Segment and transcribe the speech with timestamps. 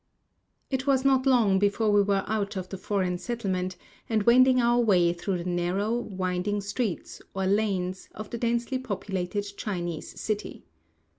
[0.71, 3.77] It was not long before we were out of the foreign settlement,
[4.09, 9.45] and wending our way through the narrow, winding streets, or lanes, of the densely populated
[9.57, 10.65] Chinese city.